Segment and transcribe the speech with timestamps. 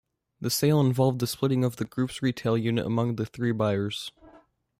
[0.39, 4.11] The sale involved the splitting of the group's retail unit among the three buyers.